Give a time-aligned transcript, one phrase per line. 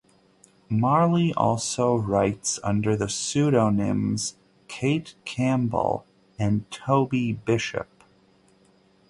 [0.67, 4.33] Marley also writes under the pseudonyms
[4.67, 6.07] Cate Campbell
[6.39, 8.03] and Toby Bishop.